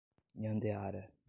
[0.39, 1.13] Nhandeara